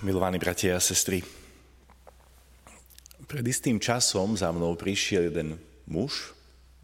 milovaní 0.00 0.40
bratia 0.40 0.76
a 0.76 0.80
sestry. 0.80 1.20
Pred 3.28 3.44
istým 3.44 3.76
časom 3.76 4.32
za 4.32 4.48
mnou 4.48 4.72
prišiel 4.72 5.28
jeden 5.28 5.60
muž, 5.84 6.32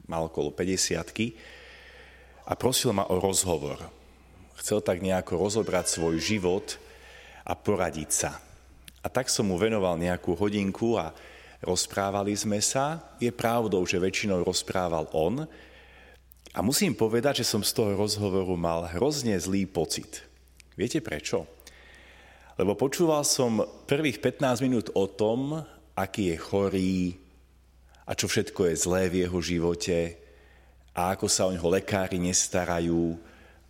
mal 0.04 0.28
okolo 0.28 0.52
50 0.52 1.00
a 2.46 2.52
prosil 2.54 2.92
ma 2.92 3.08
o 3.08 3.16
rozhovor. 3.16 3.80
Chcel 4.60 4.84
tak 4.84 5.00
nejako 5.00 5.40
rozobrať 5.40 5.96
svoj 5.96 6.20
život 6.20 6.76
a 7.42 7.56
poradiť 7.56 8.10
sa. 8.12 8.36
A 9.00 9.08
tak 9.08 9.32
som 9.32 9.48
mu 9.48 9.56
venoval 9.56 9.96
nejakú 9.96 10.36
hodinku 10.36 11.00
a 11.00 11.16
rozprávali 11.64 12.36
sme 12.36 12.60
sa. 12.60 13.00
Je 13.16 13.32
pravdou, 13.32 13.82
že 13.88 13.96
väčšinou 13.96 14.44
rozprával 14.44 15.08
on. 15.16 15.48
A 16.52 16.58
musím 16.60 16.92
povedať, 16.92 17.42
že 17.42 17.48
som 17.48 17.64
z 17.64 17.72
toho 17.72 17.96
rozhovoru 17.96 18.54
mal 18.60 18.84
hrozne 18.92 19.36
zlý 19.40 19.64
pocit. 19.64 20.20
Viete 20.76 21.00
prečo? 21.00 21.55
Lebo 22.56 22.72
počúval 22.72 23.20
som 23.20 23.60
prvých 23.84 24.16
15 24.24 24.64
minút 24.64 24.88
o 24.96 25.04
tom, 25.04 25.60
aký 25.92 26.32
je 26.32 26.36
chorý 26.40 26.96
a 28.08 28.16
čo 28.16 28.32
všetko 28.32 28.72
je 28.72 28.80
zlé 28.80 29.12
v 29.12 29.28
jeho 29.28 29.38
živote 29.44 30.16
a 30.96 31.12
ako 31.12 31.28
sa 31.28 31.44
o 31.44 31.52
neho 31.52 31.68
lekári 31.68 32.16
nestarajú 32.16 33.20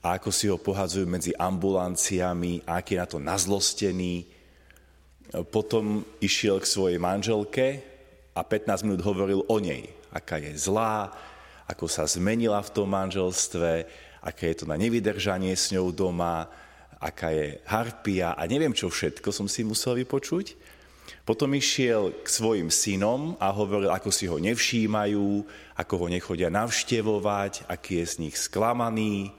a 0.06 0.22
ako 0.22 0.30
si 0.30 0.46
ho 0.46 0.54
pohadzujú 0.54 1.02
medzi 1.02 1.34
ambulanciami 1.34 2.62
a 2.62 2.78
aký 2.78 2.94
je 2.94 3.02
na 3.02 3.08
to 3.10 3.18
nazlostený. 3.18 4.30
Potom 5.50 6.06
išiel 6.22 6.62
k 6.62 6.70
svojej 6.70 6.98
manželke 7.02 7.82
a 8.38 8.46
15 8.46 8.86
minút 8.86 9.02
hovoril 9.02 9.42
o 9.50 9.58
nej, 9.58 9.90
aká 10.14 10.38
je 10.38 10.54
zlá, 10.54 11.10
ako 11.66 11.90
sa 11.90 12.06
zmenila 12.06 12.62
v 12.62 12.70
tom 12.70 12.86
manželstve, 12.86 13.82
aké 14.22 14.54
je 14.54 14.62
to 14.62 14.70
na 14.70 14.78
nevydržanie 14.78 15.58
s 15.58 15.74
ňou 15.74 15.90
doma, 15.90 16.46
aká 17.00 17.32
je 17.32 17.60
harpia 17.68 18.32
a 18.32 18.42
neviem 18.48 18.72
čo 18.72 18.88
všetko 18.88 19.28
som 19.32 19.46
si 19.46 19.62
musel 19.62 20.00
vypočuť. 20.00 20.56
Potom 21.26 21.54
išiel 21.54 22.14
k 22.22 22.26
svojim 22.26 22.70
synom 22.70 23.34
a 23.42 23.50
hovoril, 23.50 23.90
ako 23.90 24.10
si 24.14 24.30
ho 24.30 24.38
nevšímajú, 24.38 25.26
ako 25.74 25.94
ho 25.98 26.06
nechodia 26.06 26.50
navštevovať, 26.50 27.66
aký 27.66 28.02
je 28.02 28.06
z 28.06 28.14
nich 28.26 28.36
sklamaný. 28.38 29.34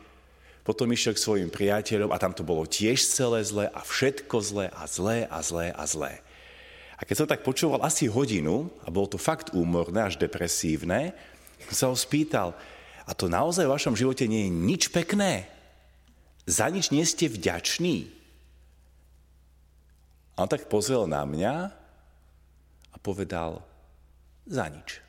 Potom 0.67 0.91
išiel 0.91 1.15
k 1.15 1.23
svojim 1.23 1.49
priateľom 1.51 2.11
a 2.11 2.19
tam 2.19 2.35
to 2.35 2.43
bolo 2.43 2.67
tiež 2.67 2.99
celé 2.99 3.39
zlé 3.47 3.71
a 3.71 3.79
všetko 3.83 4.35
zlé 4.43 4.65
a 4.75 4.83
zlé 4.83 5.17
a 5.31 5.39
zlé 5.39 5.71
a 5.71 5.83
zlé. 5.87 6.13
A 6.99 7.07
keď 7.07 7.15
som 7.23 7.29
tak 7.29 7.45
počúval 7.47 7.79
asi 7.85 8.09
hodinu, 8.11 8.67
a 8.83 8.91
bolo 8.91 9.07
to 9.07 9.19
fakt 9.21 9.55
úmorné 9.55 10.11
až 10.11 10.19
depresívne, 10.19 11.15
som 11.71 11.75
sa 11.75 11.85
ho 11.87 11.95
spýtal, 11.95 12.51
a 13.07 13.15
to 13.15 13.31
naozaj 13.31 13.63
v 13.63 13.75
vašom 13.79 13.95
živote 13.95 14.27
nie 14.27 14.47
je 14.47 14.51
nič 14.51 14.83
pekné? 14.91 15.47
Za 16.47 16.71
nič 16.71 16.95
nie 16.95 17.03
ste 17.03 17.27
vďační? 17.27 18.07
A 20.39 20.47
on 20.47 20.49
tak 20.49 20.71
pozrel 20.71 21.03
na 21.03 21.27
mňa 21.27 21.53
a 22.93 22.95
povedal, 23.03 23.59
za 24.47 24.71
nič. 24.71 25.03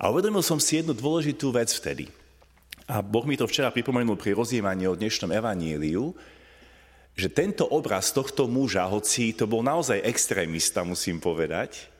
A 0.00 0.08
uvedomil 0.08 0.40
som 0.40 0.56
si 0.56 0.80
jednu 0.80 0.96
dôležitú 0.96 1.52
vec 1.52 1.68
vtedy. 1.68 2.08
A 2.88 3.04
Boh 3.04 3.28
mi 3.28 3.36
to 3.36 3.44
včera 3.44 3.68
pripomenul 3.68 4.16
pri 4.16 4.32
rozjímaní 4.32 4.88
o 4.88 4.96
dnešnom 4.96 5.28
evaníliu, 5.36 6.16
že 7.12 7.28
tento 7.28 7.68
obraz 7.68 8.08
tohto 8.08 8.48
muža, 8.48 8.88
hoci 8.88 9.36
to 9.36 9.44
bol 9.44 9.60
naozaj 9.60 10.00
extrémista, 10.00 10.80
musím 10.80 11.20
povedať, 11.20 11.92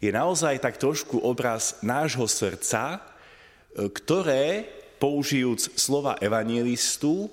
je 0.00 0.08
naozaj 0.08 0.64
tak 0.64 0.80
trošku 0.80 1.20
obraz 1.20 1.84
nášho 1.84 2.24
srdca, 2.24 3.04
ktoré 3.76 4.64
použijúc 5.04 5.76
slova 5.76 6.16
evangelistu, 6.16 7.28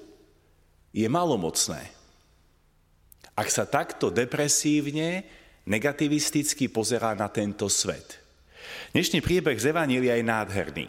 je 0.91 1.07
malomocné. 1.07 1.87
Ak 3.31 3.47
sa 3.47 3.63
takto 3.63 4.11
depresívne, 4.11 5.23
negativisticky 5.63 6.67
pozerá 6.67 7.15
na 7.15 7.31
tento 7.31 7.71
svet. 7.71 8.19
Dnešný 8.91 9.23
príbeh 9.23 9.55
z 9.55 9.71
Evanília 9.71 10.19
je 10.19 10.27
nádherný. 10.27 10.87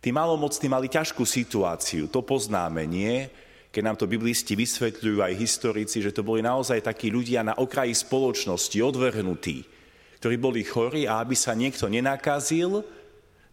Tí 0.00 0.08
malomocní 0.08 0.72
mali 0.72 0.88
ťažkú 0.88 1.20
situáciu, 1.28 2.08
to 2.08 2.24
poznáme, 2.24 2.88
nie? 2.88 3.28
Keď 3.68 3.82
nám 3.84 4.00
to 4.00 4.08
biblisti 4.08 4.56
vysvetľujú 4.56 5.20
aj 5.20 5.36
historici, 5.36 6.00
že 6.00 6.16
to 6.16 6.24
boli 6.24 6.40
naozaj 6.40 6.80
takí 6.80 7.12
ľudia 7.12 7.44
na 7.44 7.52
okraji 7.60 7.92
spoločnosti, 7.92 8.80
odvrhnutí, 8.80 9.68
ktorí 10.16 10.40
boli 10.40 10.64
chorí 10.64 11.04
a 11.04 11.20
aby 11.20 11.36
sa 11.36 11.52
niekto 11.52 11.92
nenakazil, 11.92 12.88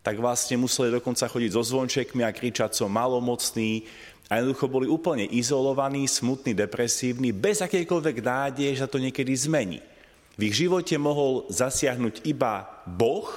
tak 0.08 0.24
vlastne 0.24 0.56
museli 0.56 0.88
dokonca 0.88 1.28
chodiť 1.28 1.52
so 1.52 1.68
zvončekmi 1.68 2.24
a 2.24 2.32
kričať 2.32 2.80
som 2.80 2.88
malomocný 2.88 3.84
a 4.32 4.40
jednoducho 4.40 4.72
boli 4.72 4.88
úplne 4.88 5.28
izolovaní, 5.28 6.08
smutní, 6.08 6.56
depresívni, 6.56 7.36
bez 7.36 7.60
akejkoľvek 7.60 8.18
nádeje, 8.24 8.72
že 8.72 8.88
sa 8.88 8.88
to 8.88 9.04
niekedy 9.04 9.36
zmení. 9.36 9.84
V 10.40 10.48
ich 10.48 10.64
živote 10.64 10.96
mohol 10.96 11.44
zasiahnuť 11.52 12.24
iba 12.24 12.72
Boh 12.88 13.28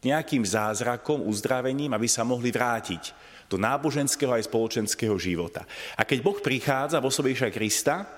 nejakým 0.00 0.40
zázrakom, 0.40 1.20
uzdravením, 1.28 1.92
aby 1.92 2.08
sa 2.08 2.24
mohli 2.24 2.48
vrátiť 2.48 3.12
do 3.52 3.60
náboženského 3.60 4.32
aj 4.32 4.48
spoločenského 4.48 5.20
života. 5.20 5.68
A 6.00 6.08
keď 6.08 6.24
Boh 6.24 6.40
prichádza 6.40 6.96
v 6.96 7.12
osobe 7.12 7.36
Krista 7.36 8.08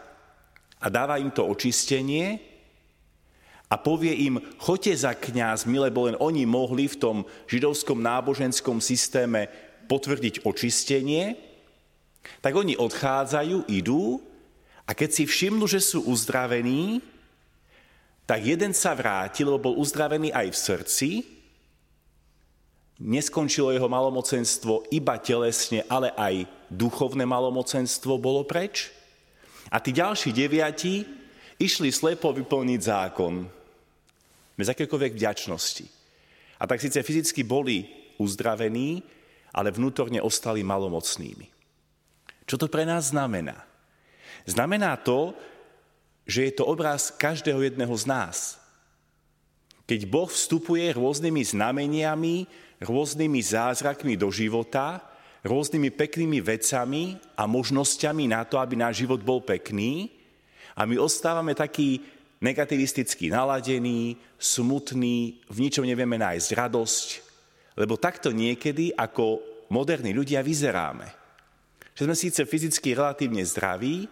a 0.78 0.86
dáva 0.86 1.18
im 1.18 1.34
to 1.34 1.42
očistenie, 1.50 2.51
a 3.72 3.80
povie 3.80 4.28
im, 4.28 4.36
choďte 4.60 5.08
za 5.08 5.16
kňazmi, 5.16 5.80
lebo 5.88 6.04
len 6.04 6.20
oni 6.20 6.44
mohli 6.44 6.84
v 6.92 7.00
tom 7.00 7.16
židovskom 7.48 8.04
náboženskom 8.04 8.84
systéme 8.84 9.48
potvrdiť 9.88 10.44
očistenie, 10.44 11.40
tak 12.44 12.52
oni 12.52 12.76
odchádzajú, 12.76 13.72
idú 13.72 14.20
a 14.84 14.92
keď 14.92 15.08
si 15.16 15.24
všimnú, 15.24 15.64
že 15.64 15.80
sú 15.80 16.04
uzdravení, 16.04 17.00
tak 18.28 18.44
jeden 18.44 18.76
sa 18.76 18.92
vrátil, 18.92 19.48
lebo 19.48 19.72
bol 19.72 19.80
uzdravený 19.80 20.36
aj 20.36 20.52
v 20.52 20.60
srdci, 20.60 21.08
neskončilo 23.00 23.72
jeho 23.72 23.88
malomocenstvo 23.88 24.92
iba 24.92 25.16
telesne, 25.16 25.80
ale 25.88 26.12
aj 26.12 26.44
duchovné 26.68 27.24
malomocenstvo 27.24 28.20
bolo 28.20 28.44
preč. 28.44 28.92
A 29.72 29.80
tí 29.80 29.96
ďalší 29.96 30.28
deviati 30.36 31.08
išli 31.56 31.88
slepo 31.88 32.36
vyplniť 32.36 32.80
zákon 32.84 33.61
bez 34.56 34.68
akékoľvek 34.68 35.12
vďačnosti. 35.16 35.86
A 36.60 36.68
tak 36.68 36.78
síce 36.78 37.02
fyzicky 37.02 37.42
boli 37.42 37.88
uzdravení, 38.20 39.02
ale 39.52 39.74
vnútorne 39.74 40.22
ostali 40.22 40.62
malomocnými. 40.62 41.46
Čo 42.46 42.56
to 42.56 42.66
pre 42.68 42.86
nás 42.86 43.10
znamená? 43.10 43.64
Znamená 44.48 44.98
to, 44.98 45.34
že 46.26 46.50
je 46.50 46.52
to 46.54 46.64
obraz 46.66 47.10
každého 47.14 47.62
jedného 47.62 47.92
z 47.98 48.04
nás. 48.06 48.36
Keď 49.86 50.06
Boh 50.06 50.30
vstupuje 50.30 50.94
rôznymi 50.94 51.42
znameniami, 51.42 52.46
rôznymi 52.78 53.40
zázrakmi 53.42 54.14
do 54.14 54.30
života, 54.30 55.02
rôznymi 55.42 55.90
peknými 55.90 56.38
vecami 56.38 57.18
a 57.34 57.50
možnosťami 57.50 58.30
na 58.30 58.46
to, 58.46 58.62
aby 58.62 58.78
náš 58.78 59.02
život 59.02 59.20
bol 59.26 59.42
pekný, 59.42 60.22
a 60.72 60.88
my 60.88 60.96
ostávame 60.96 61.52
takí 61.52 62.00
negativisticky 62.42 63.30
naladený, 63.30 64.18
smutný, 64.36 65.40
v 65.46 65.58
ničom 65.62 65.86
nevieme 65.86 66.18
nájsť 66.18 66.48
radosť, 66.58 67.08
lebo 67.78 67.96
takto 67.96 68.34
niekedy 68.34 68.92
ako 68.92 69.40
moderní 69.70 70.12
ľudia 70.12 70.42
vyzeráme. 70.42 71.06
Že 71.94 72.04
sme 72.10 72.16
síce 72.18 72.40
fyzicky 72.44 72.98
relatívne 72.98 73.40
zdraví, 73.46 74.10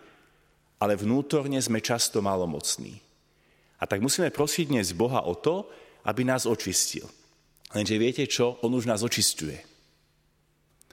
ale 0.81 0.97
vnútorne 0.97 1.61
sme 1.61 1.83
často 1.85 2.25
malomocní. 2.25 2.97
A 3.81 3.85
tak 3.85 4.01
musíme 4.01 4.33
prosiť 4.33 4.73
dnes 4.73 4.97
Boha 4.97 5.27
o 5.27 5.37
to, 5.37 5.69
aby 6.07 6.25
nás 6.25 6.49
očistil. 6.49 7.05
Lenže 7.77 8.01
viete 8.01 8.25
čo? 8.25 8.57
On 8.65 8.73
už 8.73 8.89
nás 8.89 9.05
očistuje. 9.05 9.61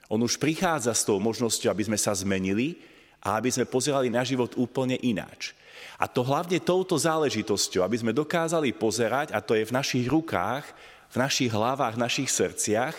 On 0.08 0.20
už 0.20 0.40
prichádza 0.40 0.92
s 0.96 1.04
tou 1.04 1.20
možnosťou, 1.20 1.68
aby 1.68 1.84
sme 1.88 1.98
sa 2.00 2.16
zmenili 2.16 2.80
a 3.22 3.38
aby 3.38 3.50
sme 3.50 3.66
pozerali 3.66 4.08
na 4.08 4.22
život 4.22 4.54
úplne 4.54 4.98
ináč. 5.02 5.54
A 5.98 6.06
to 6.06 6.22
hlavne 6.22 6.62
touto 6.62 6.94
záležitosťou, 6.94 7.82
aby 7.82 7.98
sme 7.98 8.14
dokázali 8.14 8.70
pozerať, 8.74 9.34
a 9.34 9.42
to 9.42 9.58
je 9.58 9.66
v 9.66 9.74
našich 9.74 10.06
rukách, 10.06 10.64
v 11.10 11.16
našich 11.18 11.50
hlavách, 11.50 11.98
v 11.98 12.02
našich 12.06 12.30
srdciach, 12.30 12.94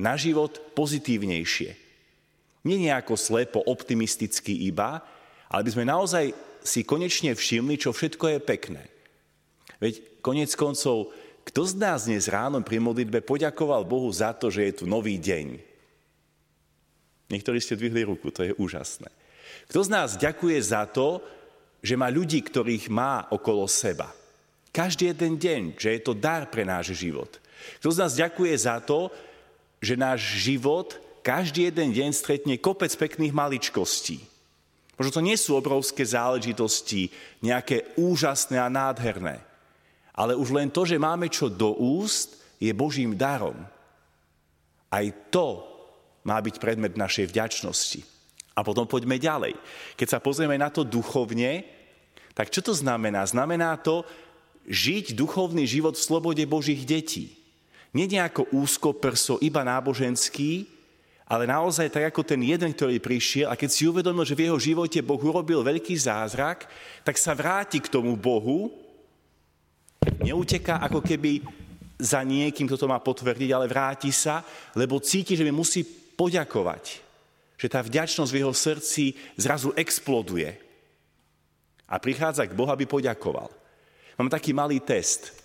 na 0.00 0.16
život 0.16 0.72
pozitívnejšie. 0.72 1.70
Nie 2.64 2.76
nejako 2.76 3.16
slepo, 3.16 3.60
optimisticky 3.64 4.68
iba, 4.68 5.04
ale 5.48 5.64
by 5.64 5.70
sme 5.72 5.84
naozaj 5.84 6.32
si 6.60 6.84
konečne 6.84 7.32
všimli, 7.32 7.80
čo 7.80 7.92
všetko 7.92 8.36
je 8.36 8.38
pekné. 8.40 8.84
Veď 9.80 10.20
konec 10.20 10.52
koncov, 10.56 11.12
kto 11.44 11.60
z 11.64 11.74
nás 11.80 12.04
dnes 12.04 12.28
ráno 12.28 12.60
pri 12.60 12.80
modlitbe 12.80 13.24
poďakoval 13.24 13.88
Bohu 13.88 14.08
za 14.12 14.36
to, 14.36 14.52
že 14.52 14.68
je 14.68 14.72
tu 14.80 14.84
nový 14.84 15.16
deň? 15.16 15.56
Niektorí 17.32 17.58
ste 17.60 17.80
dvihli 17.80 18.04
ruku, 18.04 18.28
to 18.28 18.44
je 18.44 18.52
úžasné. 18.60 19.08
Kto 19.70 19.80
z 19.86 19.88
nás 19.92 20.18
ďakuje 20.18 20.58
za 20.60 20.86
to, 20.90 21.22
že 21.80 21.96
má 21.96 22.12
ľudí, 22.12 22.44
ktorých 22.44 22.92
má 22.92 23.28
okolo 23.32 23.64
seba. 23.64 24.12
Každý 24.70 25.10
jeden 25.10 25.40
deň, 25.40 25.62
že 25.80 25.98
je 25.98 26.00
to 26.02 26.14
dar 26.14 26.46
pre 26.46 26.62
náš 26.62 26.94
život. 26.94 27.40
Kto 27.82 27.88
z 27.90 28.00
nás 28.00 28.12
ďakuje 28.14 28.54
za 28.54 28.78
to, 28.84 29.10
že 29.80 29.98
náš 29.98 30.20
život 30.44 30.96
každý 31.20 31.68
jeden 31.68 31.92
deň 31.92 32.10
stretne 32.16 32.56
kopec 32.56 32.92
pekných 32.96 33.34
maličkostí. 33.36 34.24
Možno 34.96 35.12
to 35.16 35.24
nie 35.24 35.36
sú 35.36 35.56
obrovské 35.56 36.04
záležitosti, 36.04 37.08
nejaké 37.40 37.96
úžasné 37.96 38.60
a 38.60 38.68
nádherné. 38.68 39.40
Ale 40.12 40.36
už 40.36 40.52
len 40.52 40.68
to, 40.68 40.84
že 40.84 41.00
máme 41.00 41.32
čo 41.32 41.48
do 41.48 41.72
úst, 41.72 42.36
je 42.60 42.68
Božím 42.76 43.16
darom. 43.16 43.56
Aj 44.92 45.06
to 45.32 45.64
má 46.28 46.36
byť 46.36 46.60
predmet 46.60 47.00
našej 47.00 47.32
vďačnosti. 47.32 48.19
A 48.60 48.66
potom 48.66 48.84
poďme 48.84 49.16
ďalej. 49.16 49.56
Keď 49.96 50.08
sa 50.12 50.20
pozrieme 50.20 50.60
na 50.60 50.68
to 50.68 50.84
duchovne, 50.84 51.64
tak 52.36 52.52
čo 52.52 52.60
to 52.60 52.76
znamená? 52.76 53.24
Znamená 53.24 53.80
to 53.80 54.04
žiť 54.68 55.16
duchovný 55.16 55.64
život 55.64 55.96
v 55.96 56.04
slobode 56.04 56.44
Božích 56.44 56.84
detí. 56.84 57.40
Nie 57.96 58.04
nejako 58.04 58.52
úzko 58.52 58.92
prso, 58.92 59.40
iba 59.40 59.64
náboženský, 59.64 60.68
ale 61.24 61.48
naozaj 61.48 61.88
tak 61.88 62.12
ako 62.12 62.20
ten 62.20 62.44
jeden, 62.44 62.68
ktorý 62.68 63.00
prišiel 63.00 63.48
a 63.48 63.56
keď 63.56 63.70
si 63.72 63.88
uvedomil, 63.88 64.28
že 64.28 64.36
v 64.36 64.50
jeho 64.50 64.58
živote 64.60 65.00
Boh 65.00 65.18
urobil 65.18 65.64
veľký 65.64 65.96
zázrak, 65.96 66.68
tak 67.00 67.16
sa 67.16 67.32
vráti 67.32 67.80
k 67.80 67.88
tomu 67.88 68.12
Bohu, 68.12 68.70
neuteká 70.20 70.84
ako 70.84 71.00
keby 71.00 71.40
za 71.96 72.20
niekým, 72.26 72.66
kto 72.66 72.76
to 72.76 72.90
má 72.90 72.98
potvrdiť, 73.00 73.50
ale 73.56 73.70
vráti 73.70 74.10
sa, 74.10 74.44
lebo 74.74 75.00
cíti, 75.00 75.32
že 75.32 75.46
mi 75.46 75.54
musí 75.54 75.86
poďakovať. 76.18 77.09
Že 77.60 77.68
tá 77.68 77.84
vďačnosť 77.84 78.30
v 78.32 78.40
jeho 78.40 78.54
srdci 78.56 79.04
zrazu 79.36 79.76
exploduje. 79.76 80.56
A 81.84 82.00
prichádza 82.00 82.48
k 82.48 82.56
Bohu, 82.56 82.72
aby 82.72 82.88
poďakoval. 82.88 83.52
Mám 84.16 84.32
taký 84.32 84.56
malý 84.56 84.80
test. 84.80 85.36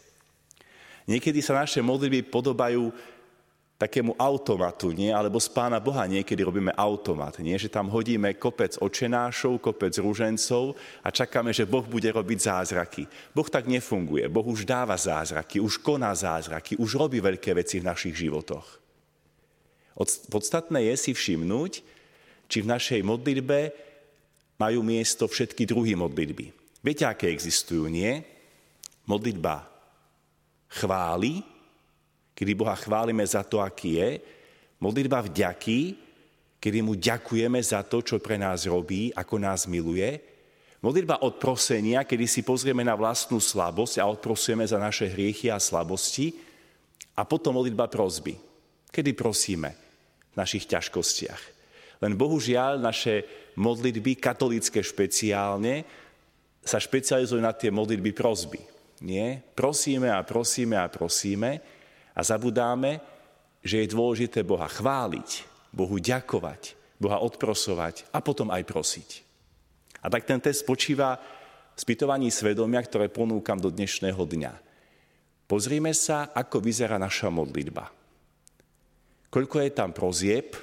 Niekedy 1.03 1.43
sa 1.43 1.59
naše 1.59 1.83
modlitby 1.83 2.31
podobajú 2.31 2.95
takému 3.75 4.15
automatu, 4.15 4.95
nie? 4.95 5.11
alebo 5.11 5.35
z 5.35 5.51
Pána 5.51 5.83
Boha 5.83 6.07
niekedy 6.07 6.39
robíme 6.47 6.71
automat, 6.79 7.35
nie? 7.43 7.59
že 7.59 7.67
tam 7.67 7.91
hodíme 7.91 8.31
kopec 8.39 8.79
očenášov, 8.79 9.59
kopec 9.59 9.91
rúžencov 9.99 10.79
a 11.03 11.11
čakáme, 11.11 11.51
že 11.51 11.67
Boh 11.67 11.83
bude 11.83 12.07
robiť 12.07 12.39
zázraky. 12.39 13.03
Boh 13.35 13.47
tak 13.51 13.67
nefunguje. 13.67 14.31
Boh 14.31 14.47
už 14.47 14.63
dáva 14.63 14.95
zázraky, 14.95 15.59
už 15.59 15.83
koná 15.83 16.15
zázraky, 16.15 16.79
už 16.79 16.95
robí 16.95 17.19
veľké 17.19 17.51
veci 17.51 17.83
v 17.83 17.87
našich 17.91 18.15
životoch. 18.15 18.79
Podstatné 20.31 20.91
je 20.91 20.95
si 20.95 21.11
všimnúť, 21.11 21.94
či 22.45 22.61
v 22.61 22.71
našej 22.71 23.01
modlitbe 23.01 23.59
majú 24.61 24.79
miesto 24.85 25.27
všetky 25.27 25.67
druhy 25.67 25.93
modlitby. 25.99 26.45
Viete, 26.79 27.03
aké 27.09 27.33
existujú, 27.33 27.89
nie? 27.89 28.21
Modlitba 29.09 29.65
chváli, 30.69 31.41
kedy 32.37 32.51
Boha 32.53 32.77
chválime 32.77 33.25
za 33.25 33.41
to, 33.41 33.61
aký 33.61 33.97
je, 33.97 34.09
modlitba 34.81 35.25
vďaky, 35.25 35.97
kedy 36.61 36.79
mu 36.81 36.93
ďakujeme 36.97 37.59
za 37.61 37.85
to, 37.85 38.01
čo 38.01 38.21
pre 38.21 38.37
nás 38.37 38.65
robí, 38.65 39.13
ako 39.13 39.35
nás 39.37 39.69
miluje, 39.69 40.21
modlitba 40.81 41.25
odprosenia, 41.25 42.05
kedy 42.05 42.25
si 42.29 42.41
pozrieme 42.45 42.85
na 42.85 42.93
vlastnú 42.93 43.41
slabosť 43.41 44.01
a 44.01 44.09
odprosujeme 44.09 44.65
za 44.65 44.77
naše 44.77 45.09
hriechy 45.09 45.49
a 45.49 45.57
slabosti, 45.57 46.33
a 47.15 47.23
potom 47.23 47.55
modlitba 47.55 47.87
prozby, 47.87 48.35
kedy 48.91 49.15
prosíme 49.15 49.71
v 50.31 50.35
našich 50.35 50.67
ťažkostiach. 50.67 51.54
Len 52.03 52.13
bohužiaľ 52.15 52.81
naše 52.81 53.23
modlitby, 53.55 54.19
katolické 54.19 54.83
špeciálne, 54.83 55.87
sa 56.65 56.81
špecializujú 56.81 57.39
na 57.39 57.53
tie 57.53 57.69
modlitby 57.69 58.11
prozby. 58.11 58.59
Nie? 59.05 59.39
Prosíme 59.53 60.09
a 60.09 60.25
prosíme 60.25 60.75
a 60.79 60.89
prosíme, 60.89 61.61
a 62.15 62.21
zabudáme, 62.23 63.03
že 63.59 63.83
je 63.83 63.91
dôležité 63.91 64.41
Boha 64.47 64.71
chváliť, 64.71 65.43
Bohu 65.75 65.99
ďakovať, 65.99 66.79
Boha 66.95 67.19
odprosovať 67.19 68.07
a 68.15 68.23
potom 68.23 68.47
aj 68.47 68.63
prosiť. 68.63 69.09
A 69.99 70.07
tak 70.07 70.23
ten 70.23 70.39
test 70.39 70.63
spočíva 70.63 71.19
v 71.75 71.79
spytovaní 71.79 72.31
svedomia, 72.31 72.79
ktoré 72.79 73.11
ponúkam 73.11 73.59
do 73.59 73.67
dnešného 73.67 74.21
dňa. 74.23 74.53
Pozrime 75.45 75.91
sa, 75.91 76.31
ako 76.31 76.63
vyzerá 76.63 76.95
naša 76.95 77.27
modlitba. 77.27 77.91
Koľko 79.27 79.59
je 79.59 79.71
tam 79.75 79.91
prozieb, 79.91 80.55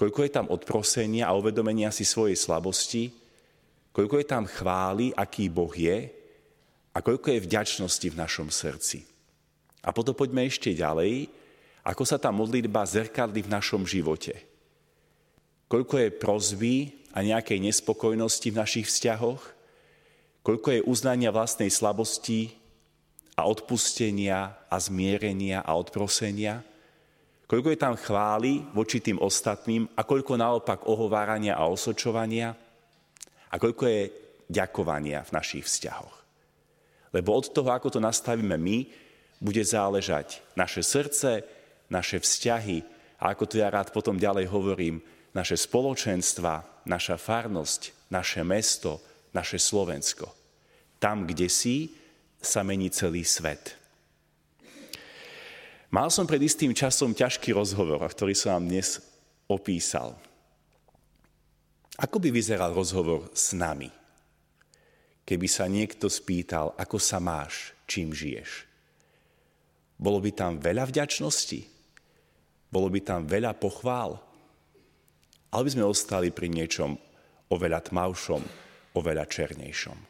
koľko 0.00 0.24
je 0.24 0.32
tam 0.32 0.48
odprosenia 0.48 1.28
a 1.28 1.36
uvedomenia 1.36 1.92
si 1.92 2.08
svojej 2.08 2.32
slabosti, 2.32 3.12
koľko 3.92 4.16
je 4.16 4.26
tam 4.26 4.48
chvály, 4.48 5.12
aký 5.12 5.52
Boh 5.52 5.68
je? 5.76 6.08
A 6.96 7.04
koľko 7.04 7.36
je 7.36 7.44
vďačnosti 7.44 8.08
v 8.08 8.16
našom 8.16 8.48
srdci. 8.48 9.04
A 9.84 9.92
potom 9.92 10.16
poďme 10.16 10.48
ešte 10.48 10.72
ďalej, 10.72 11.28
ako 11.84 12.04
sa 12.08 12.16
tá 12.16 12.32
modlitba 12.32 12.88
zrkadli 12.88 13.44
v 13.44 13.52
našom 13.52 13.84
živote. 13.84 14.40
Koľko 15.68 16.00
je 16.00 16.16
prozby 16.16 16.76
a 17.12 17.20
nejakej 17.20 17.60
nespokojnosti 17.60 18.48
v 18.48 18.56
našich 18.56 18.86
vzťahoch, 18.88 19.42
koľko 20.40 20.80
je 20.80 20.86
uznania 20.88 21.28
vlastnej 21.28 21.68
slabosti 21.68 22.56
a 23.36 23.44
odpustenia 23.44 24.56
a 24.72 24.76
zmierenia 24.80 25.60
a 25.60 25.76
odprosenia, 25.76 26.64
koľko 27.50 27.74
je 27.74 27.82
tam 27.82 27.98
chvály 27.98 28.62
voči 28.70 29.02
tým 29.02 29.18
ostatným 29.18 29.90
a 29.98 30.06
koľko 30.06 30.38
naopak 30.38 30.86
ohovárania 30.86 31.58
a 31.58 31.66
osočovania 31.66 32.54
a 33.50 33.54
koľko 33.58 33.90
je 33.90 34.02
ďakovania 34.46 35.26
v 35.26 35.34
našich 35.34 35.66
vzťahoch. 35.66 36.16
Lebo 37.10 37.34
od 37.34 37.50
toho, 37.50 37.74
ako 37.74 37.90
to 37.90 37.98
nastavíme 37.98 38.54
my, 38.54 38.86
bude 39.42 39.66
záležať 39.66 40.46
naše 40.54 40.86
srdce, 40.86 41.42
naše 41.90 42.22
vzťahy 42.22 42.86
a 43.18 43.34
ako 43.34 43.50
to 43.50 43.58
ja 43.58 43.66
rád 43.66 43.90
potom 43.90 44.14
ďalej 44.14 44.46
hovorím, 44.46 45.02
naše 45.34 45.58
spoločenstva, 45.58 46.86
naša 46.86 47.18
farnosť, 47.18 48.14
naše 48.14 48.46
mesto, 48.46 49.02
naše 49.34 49.58
Slovensko. 49.58 50.30
Tam, 51.02 51.26
kde 51.26 51.50
si, 51.50 51.98
sa 52.38 52.62
mení 52.62 52.94
celý 52.94 53.26
svet. 53.26 53.79
Mal 55.90 56.06
som 56.06 56.22
pred 56.22 56.38
istým 56.38 56.70
časom 56.70 57.10
ťažký 57.10 57.50
rozhovor, 57.50 57.98
ktorý 57.98 58.30
som 58.30 58.54
vám 58.54 58.70
dnes 58.70 59.02
opísal. 59.50 60.14
Ako 61.98 62.22
by 62.22 62.30
vyzeral 62.30 62.70
rozhovor 62.70 63.26
s 63.34 63.50
nami, 63.58 63.90
keby 65.26 65.50
sa 65.50 65.66
niekto 65.66 66.06
spýtal, 66.06 66.78
ako 66.78 66.96
sa 67.02 67.18
máš, 67.18 67.74
čím 67.90 68.14
žiješ? 68.14 68.70
Bolo 69.98 70.22
by 70.22 70.30
tam 70.30 70.62
veľa 70.62 70.86
vďačnosti? 70.86 71.60
Bolo 72.70 72.86
by 72.86 73.00
tam 73.02 73.26
veľa 73.26 73.58
pochvál? 73.58 74.22
Ale 75.50 75.66
by 75.66 75.70
sme 75.74 75.90
ostali 75.90 76.30
pri 76.30 76.54
niečom 76.54 76.94
oveľa 77.50 77.90
tmavšom, 77.90 78.42
oveľa 78.94 79.26
černejšom. 79.26 80.09